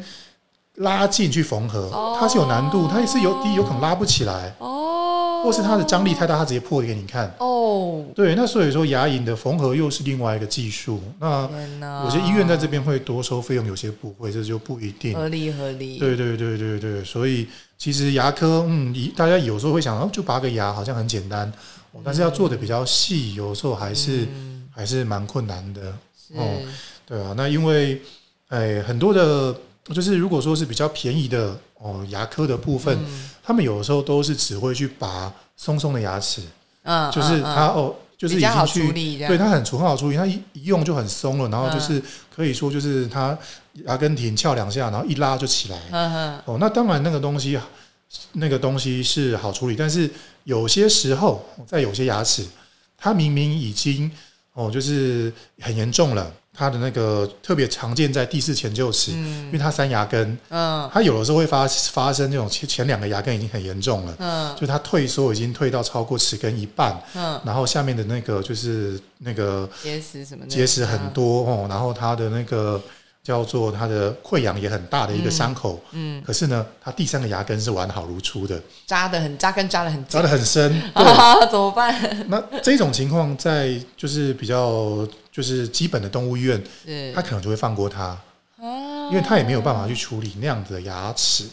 [0.77, 7.35] 拉近去缝合哦，它是有难度，它也是有第一有可能拉不起来，哦，或是它的张力太大，它直接破给你看。
[7.39, 11.01] 哦，对，那所以说牙龈的缝合又是另外一个技术。
[11.19, 11.49] 那，
[12.05, 15.15] 有些医院在这边会多收费用，有些不会，这就不一定。
[15.15, 21.53] 合理合理，对对对对对，所以其实牙科，嗯，一大家有时候会想，哦，就拔个牙好像很简单，
[21.93, 25.93] 哦但是要做的比较细，有时候还是、嗯还是蛮困难的。
[26.37, 26.47] 哦
[27.05, 28.01] 对啊，那因为，
[28.49, 29.55] 哎，很多的，
[29.85, 36.43] 就是如果说是比较便宜的哦牙科的部分，嗯他们有的时候都是只会去拔松松的牙齿，
[36.83, 38.93] 嗯，就是嗯它哦，就是已经去。
[39.27, 42.01] 对它很很好处理，它一一用就很松了，然后就是
[42.35, 43.37] 可以说就是它
[43.87, 46.41] 牙根停翘两下，然后一拉就起来。
[46.45, 47.59] 哦，那当然那个东西，
[48.33, 50.09] 那个东西是好处理，但是
[50.45, 52.47] 有些时候在有些牙齿，
[52.97, 54.11] 它明明已经
[54.53, 60.87] 哦就是很严重了，它的那个特别常见在第四前臼齿，因为它三牙根，嗯。
[60.93, 64.55] 它有的时候会发发生这种前前两个牙根已经很严重了，嗯。
[64.61, 72.79] 就它退缩已经退到超过齿根一半，嗯，然后下面的那个就是那个结石什么的，结石很多哦，然后它的那个
[73.25, 81.05] 叫做它的溃疡也很大的一个伤口，嗯，可是呢，它第三个牙根是完好如初的，扎的很扎根扎的很扎的很深，对。
[81.05, 82.27] 啊， 怎么办？
[82.29, 86.63] 那这种情况在就是比较就是基本的动物医院，
[87.15, 91.47] 他可能就会放过它，啊因为他也没有办法去处理那样子的牙齿。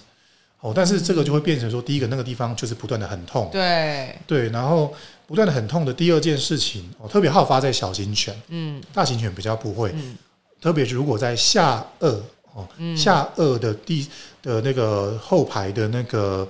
[0.60, 4.92] 哦，但是这个就会变成说，第一个那个地方就是不断的很痛，对，对，然后
[5.28, 8.82] 不断的很痛的第二件事情，哦，特别好发在小型犬，嗯。
[8.92, 10.18] 大型犬比较不会，嗯。
[10.60, 12.20] 特别是如果在下颚
[12.54, 14.08] 哦，下颚的第
[14.42, 16.46] 的那个后排的那个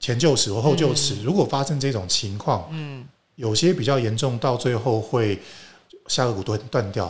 [0.00, 3.04] 前臼齿或后臼齿，如果发生这种情况，嗯，
[3.36, 5.40] 有些比较严重，到最后会
[6.06, 7.06] 下颚骨断断掉，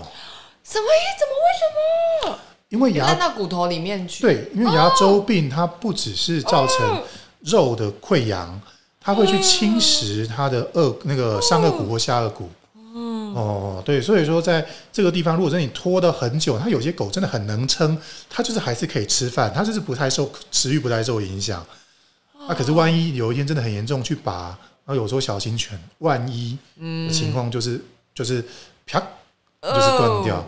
[0.65, 1.05] 什么意？
[1.19, 2.39] 怎么为什么？
[2.69, 4.23] 因为牙到骨头里面去？
[4.23, 7.03] 对，因为牙周病它不只是造成
[7.41, 8.61] 肉的溃疡，
[9.01, 12.51] 它会去侵蚀它的颚那个上颚骨或下颚骨。
[13.35, 17.97] 哦，对，所以说在这个地方，如果说你拖的很久，它有些狗真的很能撑，
[18.29, 21.65] 它就是还是可以吃饭，它就是不太受食欲不太受影响。
[22.47, 24.49] 那、可是万一有一天真的很严重去拔，
[24.85, 27.83] 然后有时候小型犬万一的情况就是、
[28.15, 28.45] 就是
[28.93, 29.01] 啪
[29.63, 30.45] 就是断掉。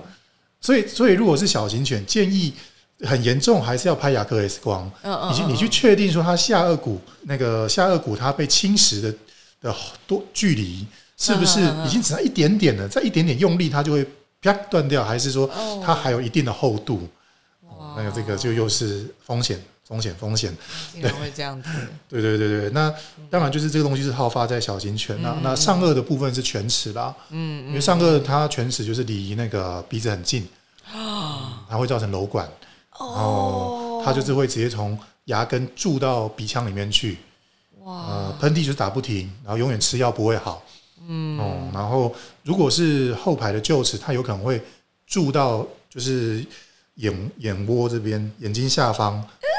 [0.61, 2.53] 所以所以如果是小型犬，建议
[3.01, 4.91] 很严重还是要拍牙科 X 光。
[5.03, 9.15] 嗯嗯你去你去确定说它下颚骨那个下颚骨它被侵蚀的
[9.61, 9.75] 的
[10.07, 12.87] 多距离是不是已经只差一点点了？
[12.89, 14.07] 再一点点用力它就会
[14.41, 17.09] 啪断掉，还是说哦它还有一定的厚度？
[17.67, 20.57] 哦那个这个就又是风险风险风险。
[20.93, 21.69] 竟然会这样子，
[22.09, 22.93] 对对对对，那
[23.31, 30.49] 当然就是这个东西是好发在小型犬，那那上颚的部分是犬齿啦，嗯因为上颚它犬齿就是离那个鼻子很近，
[31.69, 32.49] 它会造成瘘管，
[32.99, 37.19] 然后它就是会直接从牙根蛀到鼻腔里面去，
[37.81, 40.63] 哇，呃，喷嚏就是打不停，然后永远吃药不会好，
[41.07, 44.63] 嗯，哦，然后如果是后排的臼齿，它有可能会
[45.07, 46.45] 蛀到就是
[46.97, 49.15] 眼眼窝这边，眼睛下方，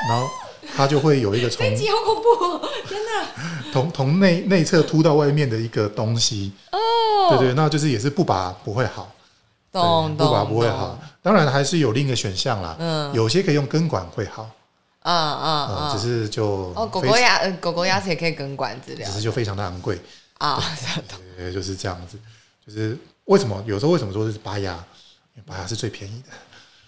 [0.10, 0.28] 然后
[0.76, 2.70] 它就会有一个从 这集好恐怖哦！
[2.88, 3.34] 天哪，
[3.74, 6.78] 从从内内侧凸到外面的一个东西，哦，
[7.32, 9.12] 对对，那就是也是不拔不会好，
[9.72, 14.50] 对懂懂，不拔不会好，，当然还是有另一个选项啦，嗯有些可以用根管会好，
[15.02, 15.98] 啊啊啊，啊！
[15.98, 20.00] 只是就哦，狗狗牙呃狗狗牙齿也可以根管治疗只是就非常的昂贵，
[20.38, 20.62] 啊，
[21.38, 22.18] 对，就是这样子，
[22.66, 24.82] 就是为什么有时候为什么说是拔牙，
[25.46, 26.30] 拔牙是最便宜的，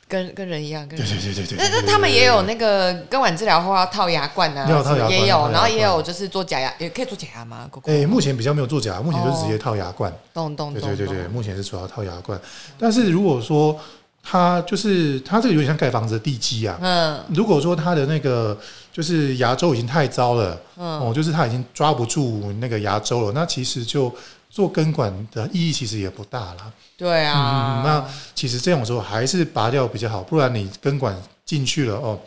[0.08, 1.18] 跟跟人一样，跟对人。
[1.18, 1.58] 对对对对。
[1.58, 7.68] 那那他们也有那个根管治疗后要套牙冠啊，要套牙冠也有，然后也有就是做假牙，也可以做假牙吗？
[7.70, 10.12] 狗狗诶，目前比较没有做假牙，目前就是直接套牙冠。
[10.34, 12.40] 懂懂懂，对对对对，目前是主要套牙冠。
[12.80, 13.78] 但是如果说
[14.24, 18.58] 它就是它这个有点像盖房子的地基啊，嗯如果说它的那个
[18.92, 24.14] 就是牙周已经太糟了，嗯哦，就是它已经抓不住那个牙周了，那其实就
[24.50, 26.72] 做根管的意义其实也不大啦。
[26.98, 27.82] 对啊。
[27.82, 32.20] 嗯，，那其实这种时候还是拔掉比较好，不然你根管进去了哦，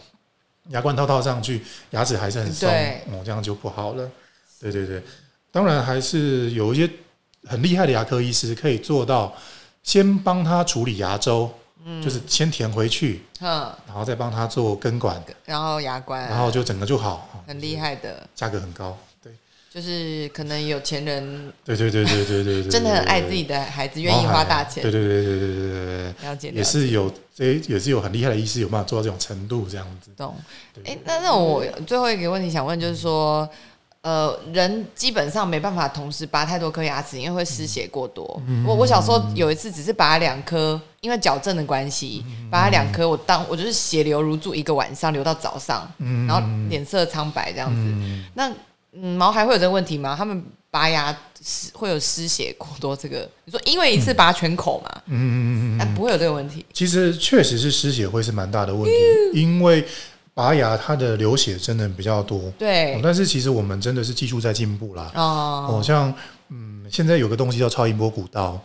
[0.69, 3.03] 牙冠套套上去，牙齿还是很松，对。
[3.13, 4.09] 哦，这样就不好了。
[4.61, 5.03] 对对对，
[5.51, 6.89] 当然还是有一些
[7.47, 9.35] 很厉害的牙科医师可以做到，
[9.83, 11.51] 先帮他处理牙周，
[12.03, 18.97] 就是先填回去，嗯，然后再帮他做根管，然后牙冠，然后就整个就好，哦很厉害的，价格很高。
[19.73, 26.29] 对就是可能有钱人对对对对对对对，真的很爱自己，的孩子，愿意花大钱对，对对对对对对对。
[26.29, 30.11] 了解，也是有这也是有很厉害的医师有办法做到这种程度，这样子。
[30.17, 30.35] 懂。
[30.85, 33.49] 哎，那那我最后一个问题想问，就是说，
[34.03, 38.43] 呃，人基本上没办法同时拔太多颗牙齿，因为会失血过多。
[38.49, 47.81] 嗯我我小时候有一次只是拔两颗，因为矫正的关系，嗯拔两颗，我当我就是血流如注一个晚上，流到早上，嗯然后脸色苍白这样子。
[47.81, 48.51] 嗯，那
[48.93, 50.15] 嗯，毛孩会有这个问题吗？
[50.17, 53.29] 他们拔牙失会有失血过多这个？
[53.45, 55.03] 你说因为一次拔全口嘛？
[55.07, 56.65] 嗯嗯嗯嗯但不会有这个问题。
[56.73, 59.85] 其实确实是失血会是蛮大的问题，嗯因为
[60.35, 62.53] 拔牙它的流血真的比较多。
[62.59, 65.11] 对哦，但是其实我们真的是技术在进步啦。
[65.15, 66.13] 哦哦，像
[66.49, 68.61] 嗯，现在有个东西叫超音波骨刀，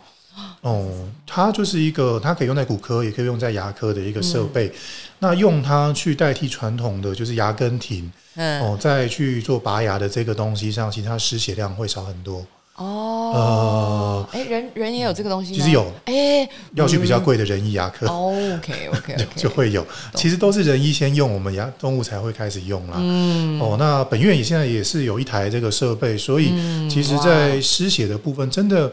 [0.60, 0.88] 哦，
[1.26, 4.72] 它就是一个它可以用在骨科，也可以用在牙科的一个设嗯备。
[5.18, 12.44] 那用它去代替传统的就是牙根挺，嗯哦，再去做拔牙的这个东西上，其实它失血量会少很多。
[12.74, 15.54] 哦，哎，人人也有这个东西？
[15.54, 18.06] 其实有哎，要去比较贵的人医牙科。
[18.06, 22.96] OK OK 就 OK，就会有，其实都是人医先用，我们牙动物才会开始用啦。
[22.98, 28.92] 嗯哦，那本院也现在也是有一台这个设备，所以嗯其实，在失血的部分，真的嗯，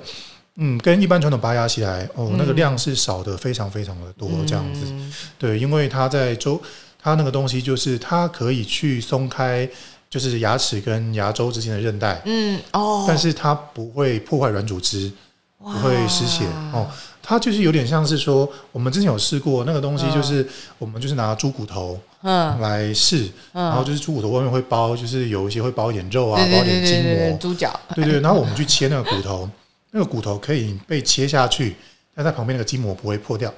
[0.81, 4.81] 跟一般传统拔牙起来，哦，那个量是少的非常非常的多，这样子。
[4.85, 6.61] 嗯对，因为它在周，
[7.01, 9.67] 它那个东西就是它可以去松开，
[10.09, 15.11] 就是牙齿跟牙周之间的韧带，嗯哦，但是它不会破坏软组织，
[15.57, 16.87] 不不会失血哦。
[17.25, 20.45] 它就是有点像是说，我们之前有试过那个东西，就是、
[20.77, 29.49] 我们就是拿猪骨头嗯，来试，然后就是猪骨头外面会包，就是有一些会包一点肉啊，包一点筋膜，猪脚，对对，然后我们去切那个骨头，
[29.95, 31.75] 那个骨头可以被切下去，
[32.15, 33.53] 但在旁边那个筋膜不会破掉。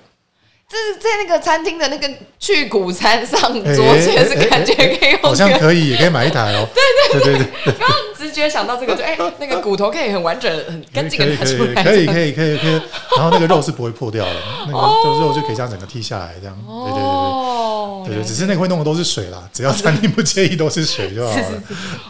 [0.68, 5.48] 这是在那个餐厅的那个去骨餐上哎桌前是感觉可以用好像。
[5.60, 6.68] 可以，也可以买一台哦。
[7.14, 12.82] 对对对对刚刚直觉想到这个，就哎，那个骨头可以很完整、很可干净的拿出来，以可以可以可以可以，
[13.16, 14.36] 然后那个肉是不会破掉的，
[14.68, 16.58] 那个肉就可以这样整个剔下来，这样。
[16.66, 21.62] 对对对哦，对对对，只是那个会弄的都是水啦，只要餐厅不介意都是水就好了。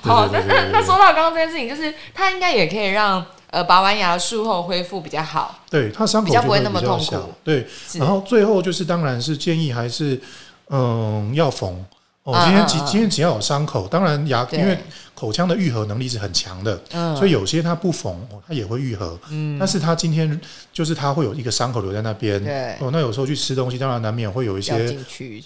[0.01, 3.23] 好，那对对对对对那那说到刚刚这件事情，就是它应该也可以让
[3.55, 5.59] 呃拔完牙术后恢复比较好。
[5.69, 7.33] 对，它伤口比较不会那么痛苦。
[7.41, 10.19] 对，然后最后就是，当然是建议还是
[10.67, 11.85] 嗯要缝。
[12.25, 14.75] 哦，嗯今天只今天只要有伤口，当然牙因为
[15.13, 17.15] 口腔的愈合能力是很强的，嗯。
[17.15, 19.17] 所以有些它不缝，哦，它也会愈合。
[19.29, 20.39] 嗯，但是它今天
[20.73, 22.43] 就是它会有一个伤口留在那边。
[22.43, 22.73] 对。
[22.79, 24.97] 哦，那有时候去吃东西，当然难免会有一些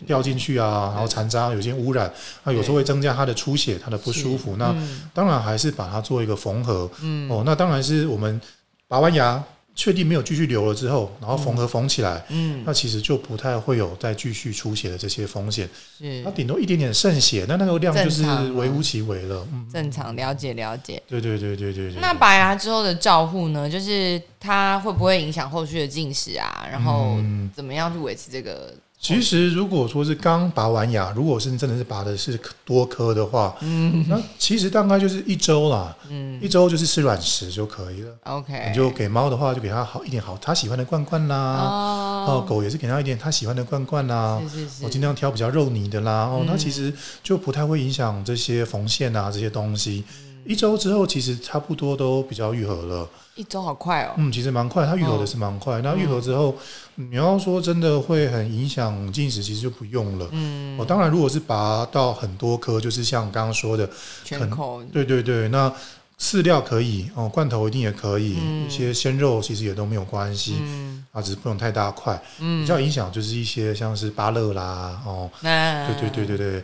[0.08, 2.10] 掉进去啊，然后残渣，有些污染，
[2.46, 4.56] 那有时候会增加它的出血，它的不舒服。
[4.58, 5.02] 那嗯。
[5.13, 6.89] 当然还是把它做一个缝合。
[7.02, 8.39] 嗯，哦，那当然是我们
[8.88, 9.44] 拔完牙，
[9.80, 15.70] 确定没有继续流了之后，然后缝合缝起来，嗯，那其实就不太会有再继续出血的这些风险。
[15.98, 19.48] 是它顶多一点点渗血，那那个量就是微乎其微了。
[19.54, 21.02] 嗯，正常，了解了解。
[21.08, 22.02] 对对对对对对。
[22.02, 23.70] 那拔牙之后的照护呢？
[23.70, 26.68] 就是它会不会影响后续的进食啊？
[26.70, 28.74] 然后嗯怎么样去维持这个？
[29.02, 38.14] 其实如果说是刚拔完牙，如果是真的是拔的是多颗的话，嗯，那其实大概就是一周啦，嗯，一周就是吃软食就可以了。
[38.26, 41.36] OK，你就给猫的话，就给它好一点好它喜欢的罐罐啦。
[41.36, 44.42] 哦，哦，狗也是给它一点它喜欢的罐罐啦。
[44.50, 46.26] 是是是，我尽量挑比较肉泥的啦。
[46.26, 50.04] 哦，那嗯其实就不太会影响这些缝线啊这些东西。
[50.26, 53.08] 嗯一周之后，其实差不多都比较愈合了。
[53.36, 54.13] 一周好快哦。
[54.17, 55.82] 嗯，其实蛮快，它愈合的是蛮快。
[55.82, 56.56] 那愈合之后，
[56.95, 60.28] 你要说真的会很影响进食，其实就不用了。
[60.32, 63.89] 嗯，哦，当然，如果是拔到很多颗，就是像刚刚说的，
[64.25, 65.71] 全口对对对，那
[66.19, 70.56] 饲料可以哦，罐头一定也可以，嗯一些鲜肉其实也都没有关系。
[70.60, 76.63] 嗯啊，只是不用太大块，嗯比较影响就是一些像是芭乐啦，哦，那对对对对对，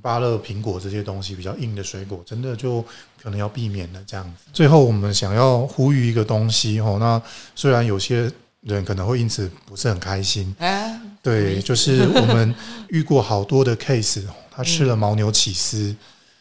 [0.00, 2.80] 芭乐、苹果这些东西比较硬的水果，真的就
[3.20, 4.50] 可能要避免了这样子。
[4.52, 7.20] 最后，我们想要呼吁一个东西哦，那
[7.56, 8.30] 虽然有些
[8.62, 12.54] 人可能会因此不是很开心，哎， 对，就是我们
[12.88, 15.94] 遇过好多的 case，他吃了牦牛起司，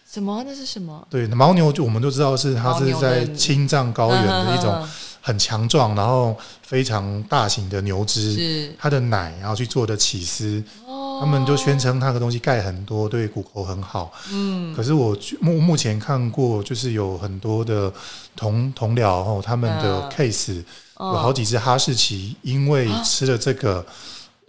[0.10, 0.44] 什么？
[0.46, 1.08] 那是什么？
[1.10, 4.90] 对，牦牛就我们都知道是它是在青藏高原的一种嗯
[5.22, 10.89] 很强壮，然后非常大型的牛只，是它的奶然后去做的起司，哦
[11.20, 14.12] 他们就宣称那个东西钙很多，对骨头很好。
[14.32, 14.74] 嗯。
[14.76, 17.92] 可是我目目前看过，就是有很多的
[18.36, 20.10] 同同僚哦，他们的嗯。
[20.12, 20.64] case
[21.00, 23.86] 有有好几只哈士奇，因为吃了这个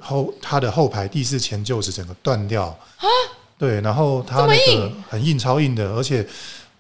[0.01, 2.77] 后，它的后排第四前臼齿整个断掉。
[3.59, 6.27] 对，然后它那个很硬，超硬的，而且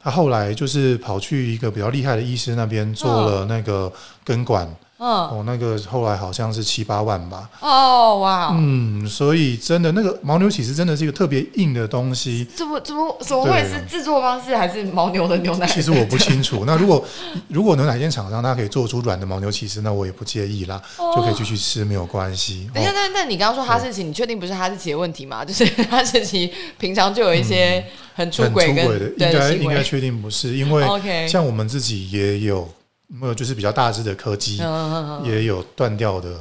[0.03, 3.93] 他后来就是跑去一个比较厉害的医师那边做了那个
[4.25, 4.67] 根管，
[5.03, 7.49] 嗯哦，那个后来好像是七八万吧。
[7.61, 12.47] 哦哇哦，嗯，所以真的那个牦牛起司真的是一个特别硬的东西。
[12.55, 15.67] 怎么怎么怎么会是制作方式还是牦牛的牛奶？
[15.67, 16.65] 其实我不清楚。
[16.67, 17.03] 那如果
[17.49, 20.81] 如果牛奶店厂商他可以做出软的牦牛起司，那我也不介意啦，
[21.17, 22.69] 就可以继续吃，没有关系。
[22.75, 25.43] 等一下，哦但但你刚刚说哈士奇，你确定不是哈士奇的问题吗？
[25.47, 27.83] 就是哈士奇平常就有一些
[28.15, 29.51] 很出很轨的，应对该。
[29.55, 30.85] 应该确定不是，因为
[31.27, 32.69] 像我们自己也有，
[33.13, 36.39] 没有就是比较大只的柯基嗯，嗯嗯也有断掉的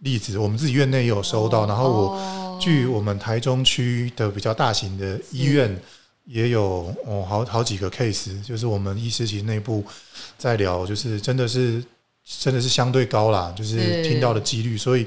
[0.00, 1.66] 例子，我们自己院内也有收到。
[1.66, 5.76] 然后我哦据我们台中区的比较大型的医院
[6.26, 9.84] 也有哦，好好几个 case，就是我们医师其实内部
[10.38, 11.84] 在聊，就是真的是
[12.40, 15.06] 真的是相对高啦，就是是听到的几率，所以。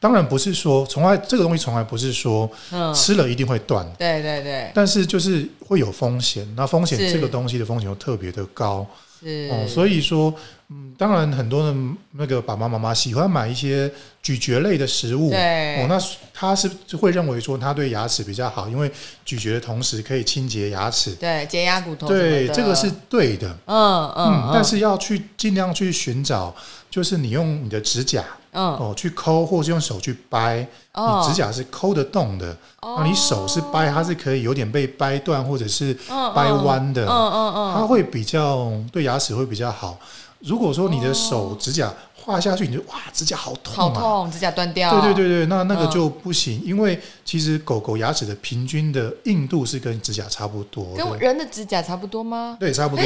[0.00, 6.46] 当然不是说从来这个东西从来不是说嗯，吃了一定会断，对对对，但是就是会有风险。
[6.56, 8.86] 那风险是这个东西的风险又特别的高
[9.20, 9.48] 是。
[9.50, 10.34] 哦，所以说，
[10.68, 11.74] 嗯，当然很多的
[12.12, 13.90] 那个爸爸妈妈喜欢买一些
[14.22, 15.82] 咀嚼类的食物，对。
[15.82, 15.98] 哦，那
[16.32, 18.90] 他是会认为说他对牙齿比较好，因为
[19.24, 21.12] 咀嚼的同时可以清洁牙齿。
[21.14, 26.54] 对洁牙骨头对，这个是对的，嗯嗯嗯，但是要去尽量去寻找，
[26.90, 28.64] 就是你用你的指甲嗯。
[28.76, 31.22] 哦去抠，或是用手去掰，哦。
[31.22, 39.98] 你指甲是抠得动的，那你手是掰，它是可以有点被掰断或者是嗯掰弯的，嗯嗯嗯，它会比较对牙齿会比较好。
[40.40, 44.00] 如果说你的手指甲画下去，你就哇，指甲好痛啊！
[44.00, 44.90] 好痛，指甲断掉。
[45.00, 45.90] 对对对对，那那个嗯。
[45.90, 52.56] 就不行，因为其实狗狗牙齿的平均的硬度是跟指甲差不多的，跟人的指甲差不多吗？
[52.60, 53.04] 对，差不多。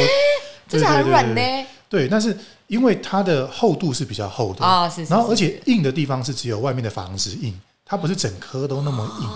[0.69, 1.69] 指甲很软对对对呢。
[1.89, 2.37] 对，但是
[2.69, 9.29] 因为它的厚度是比较厚的啊是是然后而且硬的地方是只有外面的房子硬，它不是整颗都那么硬。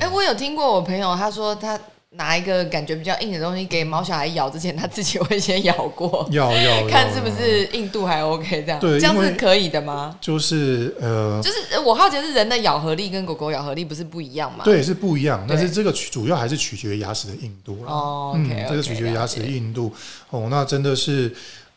[0.00, 1.78] 哎，我有听过我朋友他说他
[2.14, 8.78] 拿一个感觉比较硬的东西给毛小孩咬之前，他自己会先咬过，要要 要看是不是硬度还 OK 这样。
[8.78, 10.14] 对这样是可以的吗？
[10.20, 14.62] 就是呃，就是呃我好奇的是人的咬合力跟狗狗咬合力不是不一样吗？。
[14.62, 17.92] 对，是不一样，但是这个主要还是取决于牙齿的硬度啦。
[17.92, 19.90] 哦嗯 OK，这个取决于牙齿的硬度。
[20.28, 21.32] 哦，那真的是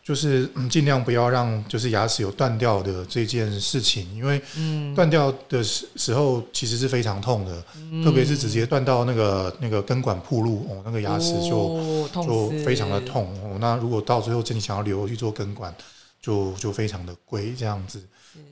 [0.06, 7.60] 就是嗯尽量不要让就是牙齿有断掉的这件事情，因为嗯断掉的时时候其实是非常痛的，
[8.04, 13.58] 特别是直接断到那个那个根管铺路哦，那个牙齿就、哦就非常的痛哦。
[13.60, 15.74] 那如果到最后真的想要留去做根管，
[16.22, 18.00] 就就非常的贵这样子。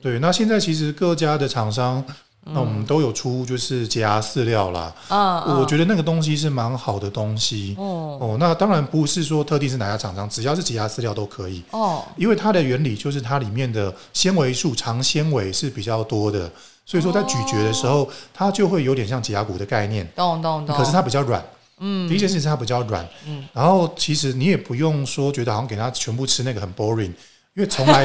[0.01, 2.03] 对，那现在其实各家的厂商。
[2.45, 8.37] 那我们都有出就是洁牙饲料啦，我觉得那个东西是蛮好的东西哦哦。
[8.39, 16.51] 那当然不是说特定是哪家厂商，只要是洁牙饲料都可以，哦因为它的原理就是它里面的纤维素、长纤维是比较多的，
[16.85, 20.77] 所以说在咀嚼的时候，它就会有点像洁牙骨的概念，懂懂懂。
[20.77, 21.43] 可是它比较软。
[21.79, 27.11] 嗯，第一件事情是它比较软，嗯，然后其实你也不用说觉得好像给它全部吃那个很 boring，
[27.53, 28.01] 因为从来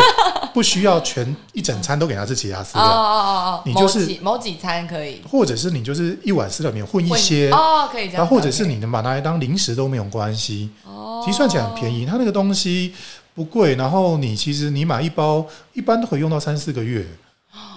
[0.52, 12.06] 不需要全一整餐都给它吃洁牙饲哦哦料，哦哦，你就是某几餐可以或者是你就是一碗饲料里面混一些，哦，可以这样，然后或者是你能把它当零食都没有关系，哦，其实算起来很便宜。
[12.06, 12.94] 它那个东西
[13.34, 17.06] 不贵，然后你其实你买一包，一般都可以用到三四个月。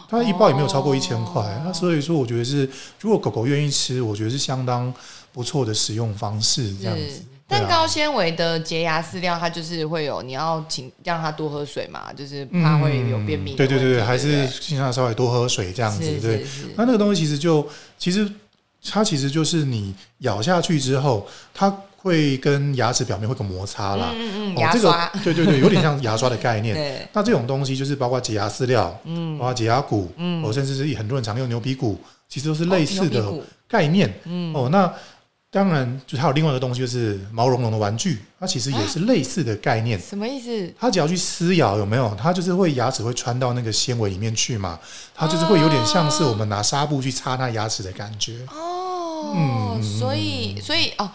[0.10, 2.70] 它一包也没有超过一千块，那所以说我觉得是，
[3.00, 4.94] 如果狗狗愿意吃，我觉得是相当
[5.32, 7.24] 不错的使用方式，这样子。
[7.68, 16.46] 高纤维的洁牙饲料，它就是会有你要请让它多喝水嘛，就是怕会有便秘对对对对，还是尽量稍微多喝水这样子，是对。
[16.76, 18.30] 那那个东西其实就其实
[18.90, 24.12] 它其实就是你咬下去之后，它会跟牙齿表面会有个摩擦啦。
[24.14, 26.76] 嗯嗯，牙刷，个对对对，有点像牙刷的概念。
[26.76, 31.98] 对，那这种东西就是包括洁牙饲料，嗯，包括洁牙骨，嗯，哦，甚至是很多人常用牛皮骨，
[32.28, 33.34] 其实都是类似的
[33.70, 34.14] 概念。
[34.26, 34.94] 嗯，哦，那
[35.54, 40.00] 当然就是还有另外一个东西，就是毛茸茸的玩具，它其实也是类似的概念。
[40.00, 40.74] 什么意思？
[40.80, 42.18] 它只要去撕咬，有没有？
[42.20, 44.80] 它就是会牙齿会穿到那个纤维里面去嘛，
[45.14, 48.40] 它就是会有点像是我们拿纱布去擦它牙齿的感觉。
[48.50, 51.12] 哦，嗯所以所以哦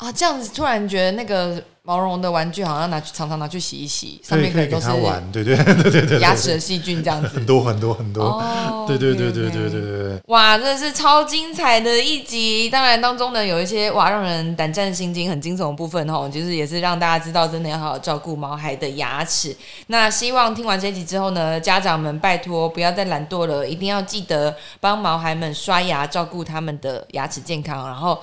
[0.00, 7.44] 啊，这样子突然觉得那个毛绒的玩具好像拿去常常拿去洗一洗，上面可能都是它玩，对对对对对对，牙齿的细菌这样子很。
[7.44, 10.20] 多很多很多，哦对对对对对对对。
[10.28, 12.70] 哇，真的是超精彩的一集！
[12.70, 19.54] 当然当中呢有一些哇让人胆战心惊、很惊悚的部分哦，就是也是让大家知道真的要好好照顾毛孩的牙齿。
[19.88, 28.18] 那希望听完这集之后呢，家长们拜托不要再懒惰了，一定要记得帮毛孩们刷牙，照顾他们的牙齿健康，然后。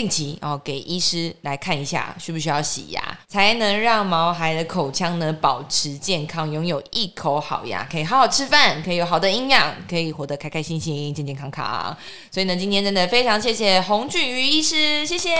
[0.00, 11.94] 定期哦，给医师来看一下需不需要洗牙，才能让毛孩的口腔呢保持健康，拥有一口好牙，可以好好吃饭，可以有好的营养，可以活得开开心心、健健康康。
[12.30, 15.36] 所以呢，今天真的非常谢谢洪俊瑜医师，谢谢，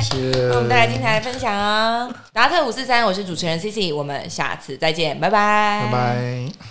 [0.00, 0.48] 谢。
[0.50, 2.08] 我们带来精彩的分享啊！
[2.32, 6.64] 达特五四三，我是主持人 C C，我们下次再见，拜拜，拜拜。